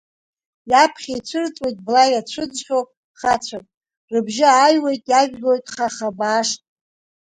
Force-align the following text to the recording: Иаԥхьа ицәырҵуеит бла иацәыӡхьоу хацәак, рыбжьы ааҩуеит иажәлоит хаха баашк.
Иаԥхьа 0.71 1.11
ицәырҵуеит 1.17 1.77
бла 1.85 2.03
иацәыӡхьоу 2.11 2.83
хацәак, 3.19 3.65
рыбжьы 4.11 4.45
ааҩуеит 4.49 5.03
иажәлоит 5.11 5.65
хаха 5.73 6.09
баашк. 6.17 6.61